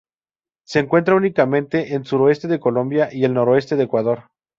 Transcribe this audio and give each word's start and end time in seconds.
Se 0.65 0.79
encuentra 0.79 1.13
únicamente 1.13 1.93
en 1.93 2.05
suroeste 2.05 2.47
de 2.47 2.59
Colombia 2.59 3.09
y 3.11 3.23
el 3.25 3.35
noroeste 3.35 3.75
de 3.75 3.83
Ecuador. 3.83 4.31